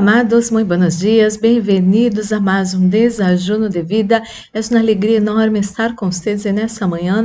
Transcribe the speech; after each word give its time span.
Amados, 0.00 0.50
muito 0.50 0.66
buenos 0.66 0.98
dias, 0.98 1.36
bem-vindos 1.36 2.32
a 2.32 2.40
mais 2.40 2.72
um 2.72 2.88
desajuno 2.88 3.68
de 3.68 3.82
vida. 3.82 4.22
É 4.50 4.58
uma 4.70 4.80
alegria 4.80 5.18
enorme 5.18 5.58
estar 5.60 5.94
com 5.94 6.10
vocês 6.10 6.42
nessa 6.44 6.88
manhã 6.88 7.22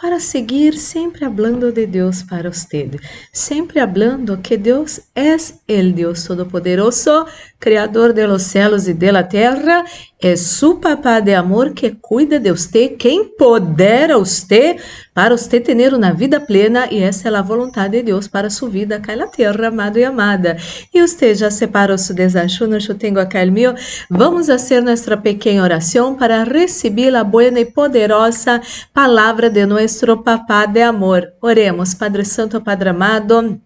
para 0.00 0.20
seguir 0.20 0.74
sempre 0.74 1.24
falando 1.24 1.72
de 1.72 1.84
Deus 1.84 2.22
para 2.22 2.48
vocês, 2.48 2.92
sempre 3.32 3.80
falando 3.80 4.38
que 4.38 4.56
Deus 4.56 5.00
é 5.16 5.34
o 5.34 5.92
Deus 5.92 6.22
Todo-Poderoso, 6.22 7.26
Criador 7.62 8.12
de 8.12 8.26
los 8.26 8.42
céus 8.42 8.88
e 8.88 8.92
de 8.92 9.12
la 9.12 9.22
terra, 9.22 9.84
é 10.20 10.36
su 10.36 10.80
papá 10.80 11.20
de 11.20 11.32
amor 11.32 11.74
que 11.74 11.92
cuida 11.92 12.40
de 12.40 12.50
você, 12.50 12.88
que 12.88 13.08
empodera 13.08 14.18
você 14.18 14.78
para 15.14 15.36
você 15.36 15.60
ter 15.60 15.94
uma 15.94 16.12
vida 16.12 16.40
plena 16.40 16.88
e 16.90 17.00
essa 17.00 17.28
é 17.28 17.36
a 17.36 17.40
vontade 17.40 17.98
de 17.98 18.02
Deus 18.02 18.26
para 18.26 18.50
sua 18.50 18.68
vida 18.68 18.96
aqui 18.96 19.14
na 19.14 19.28
terra, 19.28 19.68
amado 19.68 19.96
e 19.96 20.04
amada. 20.04 20.56
E 20.92 21.00
você 21.00 21.36
já 21.36 21.52
separou 21.52 21.96
seu 21.96 22.16
desajuno, 22.16 22.78
eu 22.78 22.94
tenho 22.96 23.20
aqui 23.20 23.38
o 23.38 23.52
meu. 23.52 23.76
Vamos 24.10 24.48
fazer 24.48 24.80
nossa 24.80 25.16
pequena 25.16 25.62
oração 25.62 26.16
para 26.16 26.42
receber 26.42 27.14
a 27.14 27.22
boa 27.22 27.44
e 27.44 27.64
poderosa 27.64 28.60
palavra 28.92 29.48
de 29.48 29.64
nosso 29.64 30.16
papá 30.16 30.66
de 30.66 30.82
amor. 30.82 31.32
Oremos, 31.40 31.94
Padre 31.94 32.24
Santo, 32.24 32.60
Padre 32.60 32.88
amado. 32.88 33.60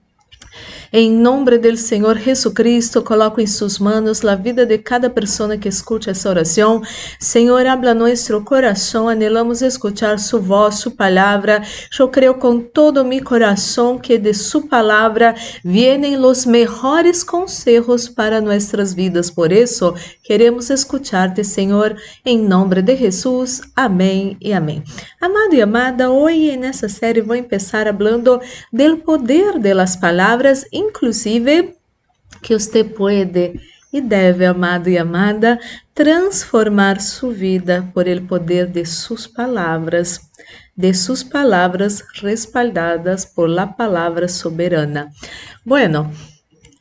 Em 0.98 1.12
nome 1.12 1.58
do 1.58 1.76
Senhor 1.76 2.16
Jesus 2.16 2.54
Cristo, 2.54 3.02
coloco 3.02 3.38
em 3.38 3.46
suas 3.46 3.78
mãos 3.78 4.24
a 4.24 4.34
vida 4.34 4.64
de 4.64 4.78
cada 4.78 5.10
pessoa 5.10 5.54
que 5.58 5.68
escute 5.68 6.08
essa 6.08 6.30
oração. 6.30 6.80
Senhor, 7.20 7.66
habla 7.66 7.92
nosso 7.92 8.40
coração, 8.40 9.06
anelamos 9.06 9.60
escuchar 9.60 10.18
sua 10.18 10.40
voz, 10.40 10.76
sua 10.76 10.90
palavra. 10.90 11.62
Eu 12.00 12.08
creio 12.08 12.32
com 12.36 12.60
todo 12.60 13.04
meu 13.04 13.22
coração 13.22 13.98
que 13.98 14.16
de 14.16 14.32
sua 14.32 14.66
palavra 14.66 15.34
vienen 15.62 16.16
os 16.16 16.46
melhores 16.46 17.22
conselhos 17.22 18.08
para 18.08 18.40
nossas 18.40 18.94
vidas. 18.94 19.30
Por 19.30 19.52
isso, 19.52 19.94
queremos 20.24 20.70
escuchar-te, 20.70 21.44
Senhor, 21.44 21.94
em 22.24 22.38
nome 22.38 22.80
de 22.80 22.96
Jesus. 22.96 23.60
Amém 23.76 24.38
e 24.40 24.50
amém. 24.50 24.82
Amado 25.20 25.54
e 25.54 25.60
amada, 25.60 26.10
hoje 26.10 26.56
nessa 26.56 26.88
série 26.88 27.20
vou 27.20 27.36
começar 27.42 27.84
falando 27.94 28.40
do 28.72 28.96
poder 28.96 29.58
das 29.58 29.94
palavras 29.94 30.64
inclusive 30.88 31.76
que 32.42 32.58
você 32.58 32.84
pode 32.84 33.60
e 33.92 34.00
deve, 34.00 34.44
amado 34.44 34.88
e 34.88 34.98
amada, 34.98 35.58
transformar 35.94 37.00
sua 37.00 37.32
vida 37.32 37.90
por 37.94 38.06
el 38.06 38.22
poder 38.22 38.66
de 38.66 38.84
suas 38.84 39.26
palavras, 39.26 40.20
de 40.76 40.92
suas 40.92 41.22
palavras 41.22 42.04
respaldadas 42.20 43.24
por 43.24 43.48
la 43.48 43.66
palavra 43.66 44.28
soberana. 44.28 45.10
Bueno, 45.64 46.12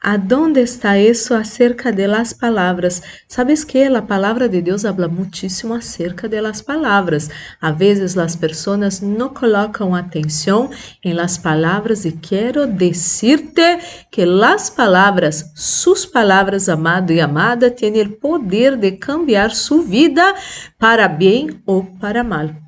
¿Aonde 0.08 0.62
está 0.62 1.00
isso 1.00 1.34
acerca 1.34 1.92
de 1.92 2.08
las 2.08 2.32
palavras? 2.32 3.02
Sabes 3.28 3.66
que 3.66 3.86
a 3.86 4.02
palavra 4.04 4.48
de 4.48 4.62
Deus 4.62 4.86
habla 4.86 5.08
muitíssimo 5.08 5.74
acerca 5.74 6.30
de 6.30 6.40
las 6.40 6.62
palavras. 6.62 7.32
A 7.60 7.72
vezes 7.72 8.16
as 8.16 8.36
pessoas 8.36 9.02
não 9.02 9.30
colocam 9.30 9.96
atenção 9.96 10.70
em 11.04 11.12
las 11.12 11.40
palavras 11.40 12.06
e 12.06 12.12
quero 12.12 12.68
decirte 12.68 13.80
que 14.12 14.28
las 14.28 14.70
palavras, 14.70 15.52
suas 15.56 16.06
palavras, 16.06 16.70
amado 16.70 17.12
e 17.12 17.20
amada, 17.20 17.72
têm 17.72 18.00
o 18.04 18.12
poder 18.12 18.78
de 18.78 18.92
cambiar 18.92 19.56
sua 19.56 19.82
vida 19.82 20.36
para 20.78 21.08
bem 21.08 21.60
ou 21.66 21.84
para 22.00 22.24
mal. 22.24 22.65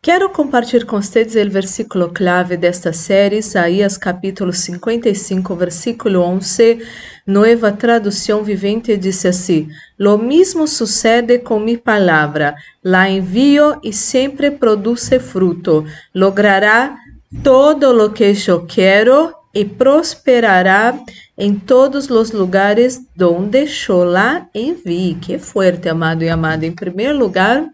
Quero 0.00 0.30
compartilhar 0.30 0.86
com 0.86 1.02
vocês 1.02 1.34
o 1.34 1.50
versículo 1.50 2.10
clave 2.10 2.56
desta 2.56 2.92
série, 2.92 3.38
Isaías 3.38 3.98
capítulo 3.98 4.52
55, 4.52 5.56
versículo 5.56 6.20
11, 6.20 6.78
nova 7.26 7.72
tradução 7.72 8.44
vivente, 8.44 8.96
diz 8.96 9.26
assim: 9.26 9.68
Lo 9.98 10.16
mismo 10.16 10.68
sucede 10.68 11.40
com 11.40 11.58
mi 11.58 11.76
palavra, 11.76 12.54
la 12.82 13.10
envio 13.10 13.80
e 13.82 13.92
sempre 13.92 14.52
produce 14.52 15.18
fruto, 15.18 15.84
logrará 16.14 16.96
todo 17.42 17.92
lo 17.92 18.10
que 18.10 18.32
eu 18.46 18.64
quero 18.66 19.34
e 19.52 19.64
prosperará 19.64 20.96
em 21.36 21.56
todos 21.56 22.08
os 22.08 22.30
lugares 22.30 23.00
donde 23.16 23.66
eu 23.88 24.04
la 24.04 24.46
envie. 24.54 25.16
Que 25.16 25.40
forte, 25.40 25.88
amado 25.88 26.22
e 26.22 26.28
amada. 26.28 26.64
Em 26.64 26.72
primeiro 26.72 27.18
lugar, 27.18 27.68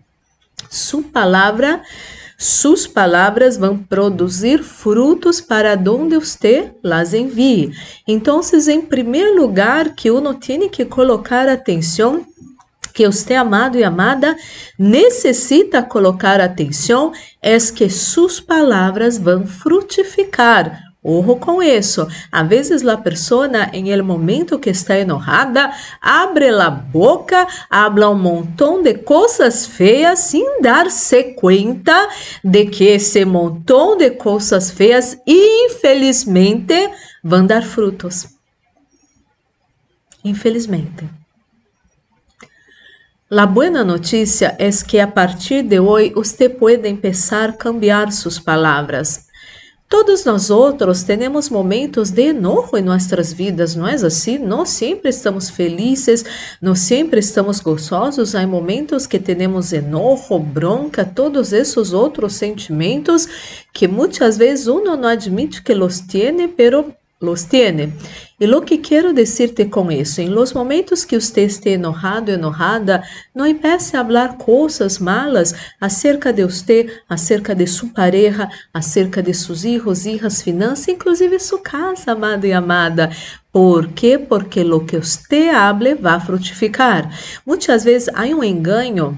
sua 0.74 1.02
palavra 1.02 1.82
suas 2.36 2.86
palavras 2.86 3.56
vão 3.56 3.78
produzir 3.78 4.62
frutos 4.62 5.40
para 5.40 5.74
onde 5.88 6.18
você 6.18 6.72
las 6.82 7.14
envie. 7.14 7.72
Então, 8.06 8.40
em 8.68 8.82
primeiro 8.82 9.40
lugar, 9.40 9.94
que 9.94 10.10
uno 10.10 10.34
tem 10.34 10.68
que 10.68 10.84
colocar 10.84 11.48
atenção 11.48 12.26
que 12.92 13.06
você, 13.06 13.34
amado 13.34 13.78
e 13.78 13.82
amada, 13.82 14.36
necessita 14.78 15.82
colocar 15.82 16.40
atenção 16.40 17.12
é 17.42 17.56
que 17.58 17.88
suas 17.90 18.38
palavras 18.40 19.18
vão 19.18 19.46
frutificar 19.46 20.93
Ojo 21.06 21.36
com 21.36 21.62
isso. 21.62 22.08
A 22.32 22.42
vezes 22.42 22.82
a 22.86 22.96
pessoa, 22.96 23.46
em 23.74 23.90
el 23.90 24.02
momento 24.02 24.58
que 24.58 24.70
está 24.70 24.98
enojada, 24.98 25.70
abre 26.00 26.48
a 26.48 26.70
boca, 26.70 27.46
habla 27.68 28.08
um 28.08 28.18
montão 28.18 28.82
de 28.82 28.94
coisas 28.94 29.66
feias 29.66 30.20
sem 30.20 30.62
dar-se 30.62 31.34
conta 31.34 32.08
de 32.42 32.64
que 32.64 32.84
esse 32.84 33.22
montão 33.26 33.98
de 33.98 34.12
coisas 34.12 34.70
feias, 34.70 35.18
infelizmente, 35.26 36.88
vão 37.22 37.46
dar 37.46 37.62
frutos. 37.62 38.28
Infelizmente. 40.24 41.06
La 43.30 43.44
buena 43.44 43.84
notícia 43.84 44.56
é 44.58 44.70
que 44.70 44.98
a 44.98 45.06
partir 45.06 45.62
de 45.64 45.78
hoje 45.80 46.14
você 46.14 46.48
pode 46.48 46.96
começar 46.96 47.50
a 47.50 47.52
cambiar 47.52 48.10
suas 48.10 48.38
palavras. 48.38 49.26
Todos 49.88 50.24
nós 50.24 50.50
outros 50.50 51.04
temos 51.04 51.48
momentos 51.48 52.10
de 52.10 52.28
enojo 52.28 52.76
em 52.76 52.82
nossas 52.82 53.32
vidas, 53.32 53.76
não 53.76 53.86
é 53.86 53.94
assim? 53.94 54.38
Não 54.38 54.66
sempre 54.66 55.10
estamos 55.10 55.50
felizes, 55.50 56.24
não 56.60 56.74
sempre 56.74 57.20
estamos 57.20 57.60
gozosos. 57.60 58.34
Há 58.34 58.46
momentos 58.46 59.06
que 59.06 59.18
temos 59.18 59.72
enojo, 59.72 60.38
bronca, 60.38 61.04
todos 61.04 61.52
esses 61.52 61.92
outros 61.92 62.34
sentimentos 62.34 63.28
que 63.72 63.86
muitas 63.86 64.36
vezes 64.36 64.66
uno 64.66 64.96
não 64.96 65.08
admite 65.08 65.62
que 65.62 65.74
los 65.74 66.00
tiene, 66.00 66.48
pero 66.48 66.92
los 67.24 67.44
tiene. 67.44 67.92
E 68.38 68.46
lo 68.46 68.62
que 68.62 68.78
quero 68.78 69.12
decirte 69.12 69.64
com 69.66 69.90
isso, 69.90 70.20
em 70.20 70.28
los 70.28 70.52
momentos 70.52 71.04
que 71.04 71.18
você 71.18 71.42
esteja 71.42 71.76
enojado, 71.76 72.30
enojada, 72.30 73.02
não 73.34 73.46
empiece 73.46 73.96
a 73.96 74.04
falar 74.04 74.36
coisas 74.36 74.98
malas 74.98 75.54
acerca 75.80 76.32
de 76.32 76.44
você, 76.44 77.00
acerca 77.08 77.54
de 77.54 77.66
sua 77.66 77.88
pareja, 77.90 78.48
acerca 78.72 79.22
de 79.22 79.32
seus 79.32 79.62
filhos, 79.62 80.04
hijas, 80.04 80.42
finanças, 80.42 80.88
inclusive 80.88 81.38
sua 81.38 81.60
casa, 81.60 82.12
amado 82.12 82.44
e 82.44 82.52
amada. 82.52 83.10
Por 83.52 83.88
quê? 83.92 84.18
Porque 84.18 84.64
lo 84.64 84.84
que 84.84 84.98
você 84.98 85.48
hable 85.48 85.94
vai 85.94 86.20
frutificar. 86.20 87.08
Muitas 87.46 87.84
vezes 87.84 88.08
há 88.14 88.24
um 88.24 88.42
engano 88.42 89.16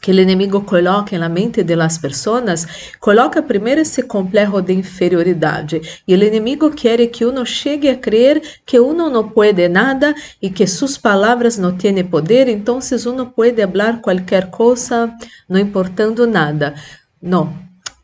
que 0.00 0.10
o 0.10 0.20
inimigo 0.20 0.62
coloca 0.62 1.18
na 1.18 1.28
mente 1.28 1.62
das 1.62 1.98
pessoas, 1.98 2.66
coloca 2.98 3.42
primeiro 3.42 3.80
esse 3.80 4.02
complexo 4.02 4.62
de 4.62 4.72
inferioridade. 4.72 6.02
E 6.06 6.14
o 6.14 6.22
inimigo 6.22 6.70
quer 6.70 7.06
que 7.08 7.24
uno 7.24 7.44
chegue 7.44 7.88
a 7.88 7.96
crer 7.96 8.40
que 8.64 8.78
uno 8.80 9.10
não 9.10 9.28
pode 9.28 9.68
nada 9.68 10.14
e 10.40 10.48
que 10.50 10.66
suas 10.66 10.96
palavras 10.96 11.58
não 11.58 11.76
têm 11.76 12.02
poder, 12.04 12.48
então 12.48 12.78
uno 13.06 13.26
pode 13.26 13.66
falar 13.66 14.00
qualquer 14.00 14.50
coisa, 14.50 15.12
não 15.48 15.58
importando 15.60 16.26
nada. 16.26 16.74
Não. 17.20 17.52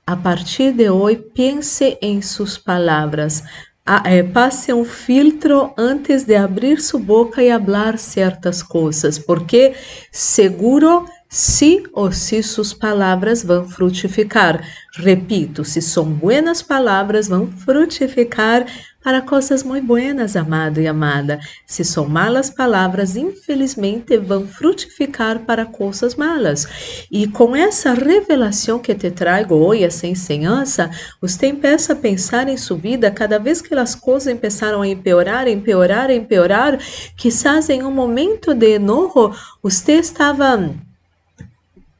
A 0.06 0.14
partir 0.14 0.72
de 0.72 0.88
hoje, 0.88 1.16
pense 1.34 1.98
em 2.00 2.22
suas 2.22 2.56
palavras. 2.56 3.42
Ah, 3.84 4.02
é, 4.04 4.22
passe 4.22 4.72
um 4.72 4.84
filtro 4.84 5.72
antes 5.76 6.24
de 6.24 6.34
abrir 6.34 6.80
sua 6.80 6.98
boca 7.00 7.42
e 7.42 7.50
falar 7.50 7.98
certas 7.98 8.62
coisas, 8.62 9.16
porque 9.16 9.74
seguro 10.10 11.06
se 11.36 11.82
ou 11.92 12.10
se 12.10 12.42
suas 12.42 12.72
palavras 12.72 13.44
vão 13.44 13.68
frutificar. 13.68 14.66
Repito, 14.94 15.66
se 15.66 15.82
são 15.82 16.06
buenas 16.06 16.62
palavras, 16.62 17.28
vão 17.28 17.46
frutificar 17.46 18.64
para 19.04 19.20
coisas 19.20 19.62
muito 19.62 19.86
buenas, 19.86 20.34
amado 20.34 20.80
e 20.80 20.86
amada. 20.86 21.38
Se 21.66 21.84
são 21.84 22.08
malas 22.08 22.48
palavras, 22.48 23.16
infelizmente, 23.16 24.16
vão 24.16 24.48
frutificar 24.48 25.40
para 25.40 25.66
coisas 25.66 26.14
malas. 26.14 26.66
E 27.12 27.28
com 27.28 27.54
essa 27.54 27.92
revelação 27.92 28.78
que 28.78 28.94
te 28.94 29.10
trago 29.10 29.56
hoje, 29.56 29.84
essa 29.84 30.06
ensinança, 30.06 30.90
você 31.20 31.52
começa 31.52 31.92
a 31.92 31.96
pensar 31.96 32.48
em 32.48 32.56
sua 32.56 32.78
vida 32.78 33.10
cada 33.10 33.38
vez 33.38 33.60
que 33.60 33.74
as 33.74 33.94
coisas 33.94 34.32
começaram 34.32 34.80
a 34.80 34.88
empeorar, 34.88 35.46
empeorar, 35.46 36.10
empeorar, 36.10 36.78
quizás 37.14 37.68
em 37.68 37.82
um 37.82 37.92
momento 37.92 38.54
de 38.54 38.76
enojo, 38.76 39.32
você 39.62 39.92
estava 39.92 40.74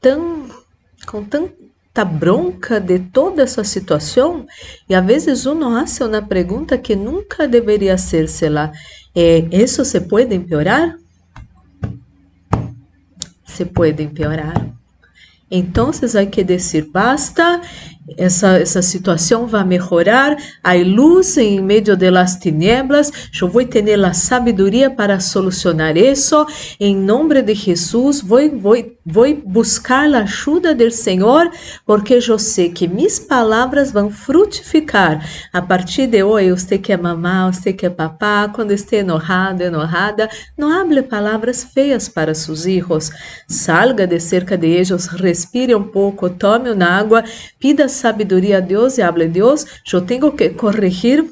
tão 0.01 0.47
com 1.05 1.23
tanta 1.23 2.05
bronca 2.05 2.79
de 2.79 2.99
toda 2.99 3.43
essa 3.43 3.63
situação 3.63 4.45
e 4.89 4.95
às 4.95 5.05
vezes 5.05 5.45
uno 5.45 5.75
hace 5.75 6.03
uma 6.03 6.21
pergunta 6.21 6.77
que 6.77 6.95
nunca 6.95 7.47
deveria 7.47 7.93
hacérsela. 7.93 8.71
Eh, 9.15 9.47
¿Eso 9.51 9.83
se 9.83 10.01
pode 10.01 10.35
empeorar? 10.35 10.97
Se 13.45 13.65
pode 13.65 14.03
empeorar. 14.03 14.77
Então, 15.49 15.91
hay 16.15 16.27
que 16.27 16.43
dizer 16.43 16.89
basta 16.91 17.61
essa, 18.15 18.57
essa 18.59 18.81
situação 18.81 19.47
vai 19.47 19.63
melhorar, 19.63 20.37
há 20.63 20.73
luz 20.73 21.37
em 21.37 21.59
meio 21.61 21.95
de 21.95 22.09
las 22.09 22.37
tinieblas, 22.37 23.11
eu 23.41 23.47
vou 23.47 23.65
ter 23.65 23.87
a 24.03 24.13
sabedoria 24.13 24.89
para 24.89 25.19
solucionar 25.19 25.97
isso, 25.97 26.45
em 26.79 26.95
nome 26.95 27.41
de 27.41 27.53
Jesus, 27.53 28.21
vou, 28.21 28.39
vou, 28.57 28.75
vou 29.05 29.35
buscar 29.45 30.13
a 30.13 30.19
ajuda 30.19 30.73
do 30.73 30.89
Senhor, 30.91 31.49
porque 31.85 32.15
eu 32.15 32.39
sei 32.39 32.69
que 32.69 32.87
minhas 32.87 33.19
palavras 33.19 33.91
vão 33.91 34.09
frutificar. 34.09 35.25
A 35.51 35.61
partir 35.61 36.07
de 36.07 36.23
hoje, 36.23 36.51
você 36.51 36.77
que 36.77 36.93
é 36.93 36.97
mamá, 36.97 37.51
você 37.51 37.73
que 37.73 37.85
é 37.85 37.89
papá, 37.89 38.49
quando 38.53 38.71
esteja 38.71 39.01
enojado, 39.01 39.63
enojada, 39.63 40.29
não 40.57 40.71
hable 40.71 41.01
palavras 41.03 41.63
feias 41.63 42.07
para 42.07 42.33
seus 42.33 42.63
filhos. 42.63 43.11
Salga 43.47 44.05
de 44.07 44.19
cerca 44.19 44.57
de 44.57 44.67
eles, 44.67 45.07
respire 45.07 45.75
um 45.75 45.83
pouco, 45.83 46.29
tome 46.29 46.71
uma 46.71 46.85
água, 46.85 47.23
pida 47.59 47.87
sabedoria 47.97 48.57
a 48.57 48.61
Deus 48.61 48.97
e 48.97 49.01
hable 49.01 49.27
Deus, 49.27 49.65
eu 49.91 50.01
tenho 50.01 50.31
que 50.31 50.49
corrigir 50.49 51.25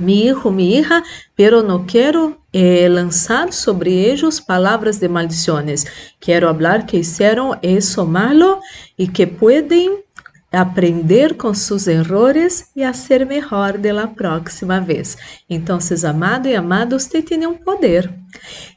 mi 0.00 0.26
hijo, 0.26 0.50
mi 0.50 0.76
hija, 0.76 1.02
pero 1.34 1.62
no 1.62 1.84
quero 1.86 2.36
eh, 2.52 2.88
lançar 2.88 3.52
sobre 3.52 3.92
eles 3.92 4.40
palavras 4.40 4.98
de 4.98 5.08
maldições. 5.08 5.84
Quero 6.20 6.46
falar 6.54 6.84
que 6.86 6.98
fizeram 6.98 7.56
isso 7.62 8.04
malo 8.04 8.60
e 8.98 9.06
que 9.06 9.26
podem 9.26 10.04
aprender 10.52 11.34
com 11.34 11.52
seus 11.52 11.86
erros 11.86 12.66
e 12.74 12.94
ser 12.94 13.26
melhor 13.26 13.76
de 13.78 13.92
la 13.92 14.06
próxima 14.06 14.80
vez. 14.80 15.16
Então, 15.48 15.78
amado 16.04 16.48
e 16.48 16.54
amado, 16.54 16.98
você 16.98 17.20
tem 17.22 17.46
um 17.46 17.54
poder. 17.54 18.12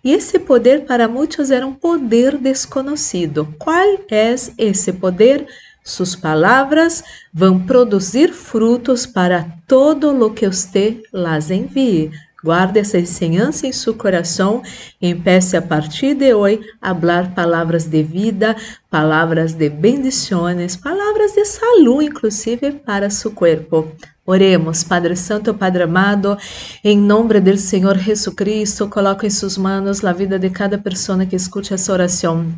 E 0.04 0.12
esse 0.12 0.40
poder 0.40 0.86
para 0.86 1.08
muitos 1.08 1.52
era 1.52 1.66
um 1.66 1.74
poder 1.74 2.38
desconhecido. 2.38 3.54
Qual 3.58 4.00
é 4.10 4.36
esse 4.58 4.94
poder? 4.94 5.48
Suas 5.84 6.16
palavras 6.16 7.04
vão 7.34 7.60
produzir 7.60 8.34
frutos 8.34 9.06
para 9.06 9.46
todo 9.68 10.12
lo 10.12 10.32
que 10.32 10.48
você 10.48 11.02
las 11.12 11.50
envie. 11.50 12.12
Guarde 12.42 12.80
essa 12.80 12.98
enseñança 12.98 13.68
em 13.68 13.74
seu 13.74 13.94
coração 13.94 14.62
empece 15.02 15.58
a 15.58 15.62
partir 15.62 16.14
de 16.14 16.34
hoje 16.34 16.62
a 16.82 16.96
falar 16.96 17.36
palavras 17.36 17.86
de 17.86 18.02
vida, 18.02 18.56
palavras 18.90 19.54
de 19.54 19.70
bendições, 19.70 20.78
palavras 20.78 21.34
de 21.34 21.44
saúde, 21.44 22.06
inclusive 22.06 22.72
para 22.72 23.10
seu 23.10 23.32
corpo. 23.32 23.92
Oremos, 24.26 24.84
Padre 24.86 25.18
Santo, 25.18 25.54
Padre 25.54 25.84
amado, 25.84 26.38
em 26.82 26.98
nome 26.98 27.42
do 27.42 27.58
Senhor 27.58 27.98
Jesus 27.98 28.34
Cristo, 28.34 28.88
coloco 28.88 29.26
em 29.26 29.30
suas 29.30 29.58
mãos 29.58 30.06
a 30.06 30.14
vida 30.14 30.40
de 30.40 30.50
cada 30.50 30.78
pessoa 30.78 31.26
que 31.26 31.36
escute 31.36 31.74
essa 31.74 31.92
oração. 31.92 32.54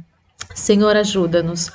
Senhor, 0.54 0.96
ajuda-nos. 0.96 1.72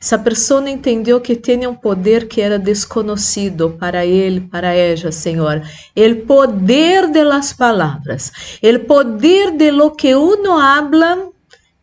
Essa 0.00 0.18
pessoa 0.18 0.68
entendeu 0.68 1.20
que 1.20 1.34
tinha 1.34 1.68
um 1.68 1.74
poder 1.74 2.28
que 2.28 2.40
era 2.40 2.58
desconhecido 2.58 3.70
para 3.70 4.06
ele, 4.06 4.40
para 4.40 4.72
ela, 4.74 5.10
Senhor. 5.10 5.62
O 5.96 6.26
poder 6.26 7.10
de 7.10 7.24
las 7.24 7.52
palavras, 7.52 8.32
o 8.62 8.78
poder 8.86 9.56
de 9.56 9.70
lo 9.70 9.92
que 9.92 10.14
uno 10.14 10.58
habla 10.58 11.30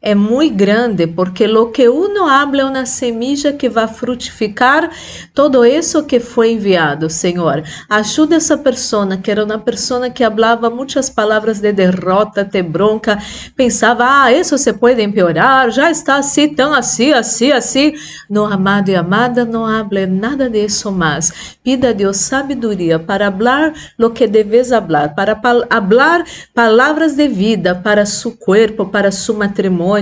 é 0.06 0.14
muito 0.14 0.56
grande, 0.56 1.08
porque 1.08 1.48
lo 1.48 1.72
que 1.72 1.90
uno 1.90 2.28
habla 2.28 2.62
é 2.62 2.66
uma 2.66 2.86
semilla 2.86 3.52
que 3.52 3.68
vai 3.68 3.88
frutificar 3.88 4.88
todo 5.34 5.66
isso 5.66 6.04
que 6.04 6.20
foi 6.20 6.52
enviado, 6.52 7.10
Senhor. 7.10 7.64
Ajuda 7.90 8.36
essa 8.36 8.56
pessoa, 8.56 9.18
que 9.18 9.32
era 9.32 9.44
uma 9.44 9.58
pessoa 9.58 10.08
que 10.12 10.24
falava 10.24 10.70
muitas 10.70 11.10
palavras 11.10 11.60
de 11.60 11.72
derrota, 11.74 12.46
de 12.46 12.62
bronca, 12.62 13.18
pensava, 13.56 14.06
ah, 14.08 14.32
isso 14.32 14.56
se 14.60 14.74
pode 14.74 15.02
empeorar, 15.02 15.72
já 15.72 15.90
está 15.90 16.18
assim, 16.18 16.54
tão 16.54 16.72
assim, 16.72 17.12
assim, 17.12 17.52
assim. 17.52 17.94
No 18.30 18.46
amado 18.46 18.90
e 18.90 18.96
amada, 18.96 19.44
não 19.44 19.66
hable 19.66 20.06
nada 20.06 20.48
disso 20.48 20.92
mais. 20.92 21.56
Pida 21.64 21.90
a 21.90 21.94
Deus 21.94 22.18
sabedoria 22.18 23.00
para 23.00 23.32
falar 23.32 23.74
lo 23.98 24.12
que 24.12 24.28
deves 24.28 24.70
falar, 24.70 25.16
para 25.16 25.36
falar 25.36 26.26
palavras 26.54 27.16
de 27.16 27.28
vida 27.28 27.74
para 27.74 28.06
seu 28.06 28.32
corpo, 28.32 28.86
para 28.86 29.12
seu 29.12 29.34
matrimônio 29.34 29.95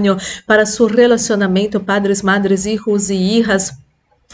para 0.45 0.65
su 0.65 0.87
relacionamento, 0.87 1.83
padres, 1.83 2.23
madres, 2.23 2.65
hijos 2.65 3.09
e 3.09 3.15
hijas 3.15 3.82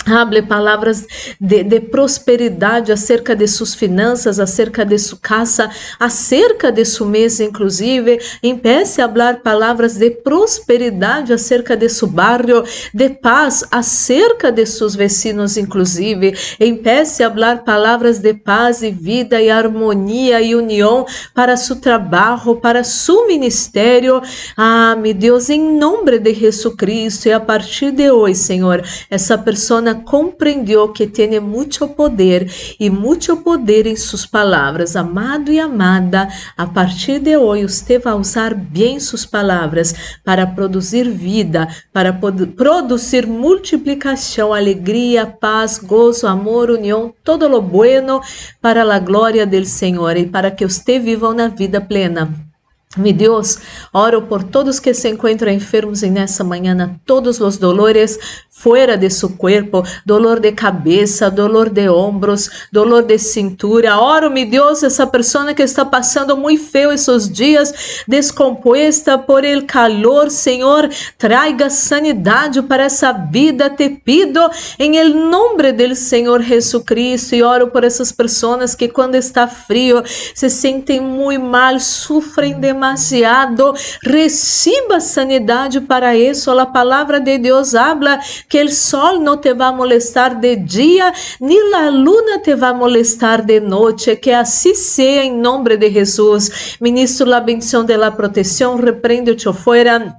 Hable 0.06 0.42
palavras 0.44 1.06
de, 1.40 1.64
de, 1.64 1.80
prosperidade 1.80 2.92
acerca 2.92 3.36
de 3.36 3.48
suas 3.48 3.76
finanças, 3.76 4.40
acerca 4.40 4.86
de 4.86 4.98
sua 4.98 5.18
casa, 5.22 5.70
acerca 6.00 6.72
de 6.72 6.86
sua 6.86 7.08
mesa, 7.08 7.44
inclusive. 7.44 8.20
Empece 8.42 9.02
a 9.02 9.10
falar 9.10 9.42
palavras 9.42 9.96
de 9.96 10.10
prosperidade 10.10 11.34
acerca 11.34 11.76
de 11.76 11.90
seu 11.90 12.08
barrio, 12.08 12.64
de 12.94 13.10
paz 13.10 13.66
acerca 13.70 14.52
de 14.52 14.66
seus 14.66 14.96
vecinos, 14.96 15.58
inclusive. 15.58 16.36
Empece 16.60 17.24
a 17.24 17.30
falar 17.30 17.64
palavras 17.64 18.20
de 18.20 18.34
paz 18.34 18.82
e 18.82 18.92
vida 18.92 19.42
e 19.42 19.50
harmonia 19.50 20.42
e 20.42 20.56
união 20.56 21.06
para 21.36 21.58
seu 21.58 21.76
trabalho, 21.76 22.56
para 22.56 22.84
seu 22.84 23.28
ministério. 23.28 24.22
Ah, 24.56 24.96
meu 24.96 25.14
Deus, 25.14 25.50
em 25.50 25.78
nome 25.78 26.18
de 26.20 26.34
Jesus 26.34 26.74
Cristo, 26.76 27.28
e 27.28 27.34
a 27.34 27.40
partir 27.40 27.92
de 27.92 28.10
hoje, 28.10 28.36
Senhor, 28.36 28.84
essa 29.10 29.38
pessoa 29.38 29.82
compreendeu 29.96 30.90
que 30.90 31.08
tem 31.08 31.40
muito 31.40 31.88
poder 31.88 32.52
e 32.80 32.90
muito 32.90 33.36
poder 33.38 33.86
em 33.86 33.96
suas 33.96 34.26
palavras. 34.26 34.96
Amado 34.96 35.52
e 35.52 35.60
amada, 35.60 36.28
a 36.58 36.66
partir 36.66 37.20
de 37.20 37.38
hoje 37.38 37.64
você 37.64 38.00
vai 38.00 38.14
usar 38.14 38.54
bem 38.54 39.00
suas 39.00 39.26
palavras 39.26 39.94
para 40.24 40.48
produzir 40.48 41.10
vida, 41.10 41.68
para 41.94 42.12
produzir 42.14 43.28
multiplicação, 43.28 44.54
alegria, 44.54 45.26
paz, 45.26 45.78
gozo, 45.78 46.28
amor, 46.28 46.70
união, 46.70 47.14
todo 47.24 47.48
lo 47.48 47.62
bueno 47.62 48.22
para 48.62 48.84
a 48.84 49.00
glória 49.00 49.46
do 49.46 49.66
Senhor 49.66 50.18
e 50.18 50.26
para 50.26 50.52
que 50.52 50.66
você 50.66 51.00
viva 51.00 51.30
uma 51.30 51.50
vida 51.50 51.82
plena. 51.82 52.50
Mi 52.98 53.14
Deus, 53.14 53.60
oro 53.94 54.24
por 54.24 54.44
todos 54.44 54.80
que 54.80 54.96
se 54.96 55.08
encontram 55.08 55.52
enfermos 55.52 56.02
em 56.02 56.10
nessa 56.10 56.44
manhã, 56.44 57.00
todos 57.06 57.40
os 57.40 57.56
dolores 57.56 58.18
fora 58.60 58.98
de 58.98 59.10
seu 59.10 59.30
corpo, 59.30 59.84
dolor 60.06 60.40
de 60.42 60.52
cabeça, 60.52 61.32
dolor 61.32 61.70
de 61.70 61.88
ombros, 61.88 62.68
dolor 62.70 63.04
de 63.04 63.18
cintura. 63.18 63.98
Oro, 63.98 64.30
mi 64.30 64.44
Deus, 64.44 64.84
essa 64.84 65.08
pessoa 65.08 65.54
que 65.54 65.64
está 65.64 65.86
passando 65.86 66.36
muito 66.36 66.64
feio 66.64 66.92
esses 66.92 67.30
dias, 67.30 68.04
descomposta 68.06 69.18
por 69.18 69.46
el 69.46 69.66
calor, 69.66 70.30
Senhor, 70.30 70.90
traga 71.18 71.70
sanidade 71.70 72.62
para 72.62 72.84
essa 72.84 73.14
vida, 73.14 73.70
te 73.70 73.90
pido, 73.90 74.42
em 74.78 74.98
el 74.98 75.16
nome 75.16 75.72
do 75.72 75.96
Senhor 75.96 76.42
Jesus 76.42 76.84
Cristo, 76.84 77.36
e 77.36 77.42
oro 77.42 77.68
por 77.68 77.86
essas 77.86 78.12
pessoas 78.12 78.76
que 78.76 78.90
quando 78.90 79.16
está 79.16 79.48
frio 79.48 80.04
se 80.36 80.50
sentem 80.50 81.00
muito 81.00 81.42
mal, 81.42 81.80
sofrem 81.80 82.60
demasiado, 82.60 83.74
receba 84.04 85.00
sanidade 85.00 85.80
para 85.80 86.16
isso, 86.18 86.52
a 86.52 86.66
palavra 86.66 87.22
de 87.22 87.38
Deus 87.38 87.74
habla 87.74 88.20
que 88.50 88.60
el 88.60 88.72
sol 88.72 89.24
no 89.24 89.40
te 89.40 89.52
a 89.52 89.72
molestar 89.72 90.42
de 90.42 90.56
dia, 90.56 91.14
ni 91.40 91.56
la 91.72 91.90
luna 91.92 92.42
te 92.42 92.54
a 92.54 92.74
molestar 92.74 93.46
de 93.46 93.62
noite, 93.62 94.16
que 94.18 94.34
assim 94.34 94.74
seja 94.74 95.24
em 95.24 95.38
nome 95.38 95.78
de 95.78 95.92
Jesus. 95.92 96.78
Ministro 96.82 97.28
la 97.28 97.40
bendição 97.40 97.86
de 97.86 97.96
la 97.96 98.12
proteção, 98.12 98.76
repreende-te 98.76 99.54
fora 99.54 100.16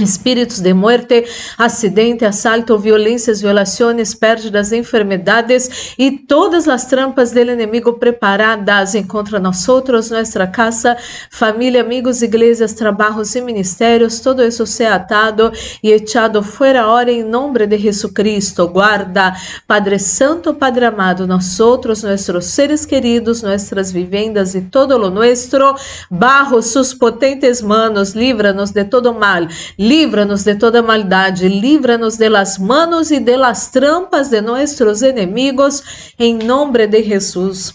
espíritos 0.00 0.60
de 0.60 0.72
muerte, 0.72 1.24
acidente, 1.56 2.24
assalto, 2.24 2.78
violências, 2.78 3.40
violações, 3.40 4.14
pérdidas, 4.14 4.72
enfermedades 4.72 5.94
e 5.98 6.10
todas 6.10 6.68
as 6.68 6.86
trampas 6.86 7.32
do 7.32 7.40
inimigo 7.40 7.94
preparadas 7.94 8.94
contra 9.06 9.38
nós 9.38 9.66
nossa 10.10 10.46
casa, 10.46 10.96
família, 11.30 11.80
amigos, 11.80 12.22
igrejas, 12.22 12.72
trabalhos 12.72 13.34
e 13.34 13.40
ministérios, 13.40 14.20
todo 14.20 14.42
isso 14.42 14.66
seja 14.66 14.94
atado 14.94 15.52
e 15.82 15.90
echado 15.90 16.42
fora 16.42 16.88
hora 16.88 17.10
em 17.10 17.22
nome 17.22 17.66
de 17.66 17.78
Jesucristo. 17.78 18.68
Guarda, 18.68 19.34
Padre 19.66 19.98
Santo, 19.98 20.54
Padre 20.54 20.86
amado, 20.86 21.26
nós 21.26 21.58
nossos 21.58 22.44
seres 22.46 22.86
queridos, 22.86 23.42
nossas 23.42 23.92
vivendas 23.92 24.54
e 24.54 24.62
todo 24.62 24.96
lo 24.96 25.10
nuestro, 25.10 25.74
barro 26.10 26.62
sus 26.62 26.94
potentes 26.94 27.60
manos, 27.60 28.14
livra-nos 28.14 28.70
de 28.70 28.84
todo 28.84 29.12
mal 29.12 29.46
Livra-nos 29.90 30.44
de 30.44 30.54
toda 30.54 30.82
maldade, 30.82 31.48
livra-nos 31.48 32.16
de 32.16 32.28
las 32.28 32.58
manos 32.58 33.10
e 33.10 33.18
de 33.18 33.36
las 33.36 33.72
trampas 33.72 34.30
de 34.30 34.40
nossos 34.40 35.02
enemigos, 35.02 36.14
em 36.16 36.38
nome 36.38 36.86
de 36.86 37.02
Jesus. 37.02 37.74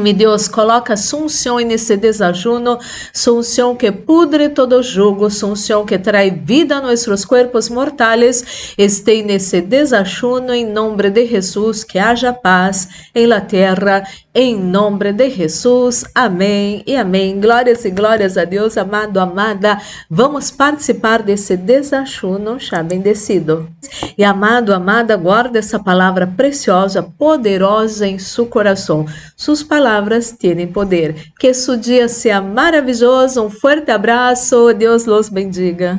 Mi 0.00 0.12
Deus, 0.12 0.48
coloca 0.48 0.96
sunção 0.96 1.58
nesse 1.58 1.96
desajuno, 1.96 2.78
sunção 3.12 3.76
que 3.76 3.92
pudre 3.92 4.48
todo 4.48 4.82
jugo, 4.82 5.30
sunção 5.30 5.86
que 5.86 5.98
traz 5.98 6.32
vida 6.42 6.76
a 6.76 6.80
nossos 6.80 7.24
corpos 7.24 7.68
mortais, 7.68 8.74
este 8.76 9.22
nesse 9.22 9.60
desajuno, 9.60 10.52
em 10.52 10.66
nome 10.66 11.10
de 11.10 11.26
Jesus, 11.26 11.84
que 11.84 11.98
haja 11.98 12.32
paz 12.32 12.88
em 13.14 13.26
la 13.26 13.40
terra, 13.40 14.02
em 14.34 14.58
nome 14.58 15.12
de 15.12 15.30
Jesus. 15.30 16.04
Amém 16.14 16.82
e 16.86 16.96
amém. 16.96 17.40
Glórias 17.40 17.84
e 17.84 17.90
glórias 17.90 18.36
a 18.36 18.44
Deus, 18.44 18.76
amado, 18.76 19.18
amada. 19.18 19.80
Vamos 20.10 20.50
participar 20.50 21.22
desse 21.22 21.56
desajuno, 21.56 22.58
chá 22.58 22.82
bendecido. 22.82 23.68
E 24.16 24.24
amado, 24.24 24.72
amada, 24.72 25.16
guarda 25.16 25.58
essa 25.58 25.78
palavra 25.78 26.26
preciosa, 26.26 27.02
poderosa 27.02 28.06
em 28.06 28.18
seu 28.18 28.46
coração. 28.46 29.06
Suas 29.36 29.62
palavras 29.62 30.30
têm 30.32 30.66
poder. 30.66 31.32
Que 31.38 31.52
seu 31.52 31.76
dia 31.76 32.08
seja 32.08 32.40
maravilhoso. 32.40 33.42
Um 33.42 33.50
forte 33.50 33.90
abraço. 33.90 34.72
Deus 34.74 35.04
los 35.04 35.28
bendiga. 35.28 35.98